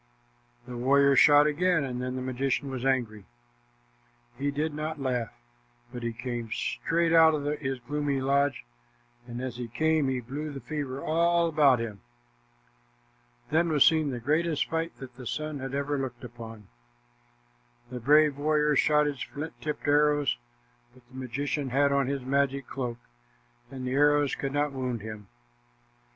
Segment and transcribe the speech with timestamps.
[0.65, 3.25] The warrior shot again, and then the magician was angry.
[4.35, 5.31] He did not laugh,
[5.93, 8.65] but he came straight out of his gloomy lodge,
[9.27, 12.01] and as he came, he blew the fever all about him.
[13.51, 16.67] Then was seen the greatest fight that the sun had ever looked upon.
[17.91, 20.35] The brave warrior shot his flint tipped arrows,
[20.95, 22.97] but the magician had on his magic cloak,
[23.69, 25.27] and the arrows could not wound him.